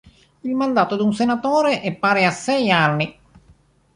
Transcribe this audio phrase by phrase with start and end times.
[0.41, 3.19] Il mandato di un senatore è pari a sei anni.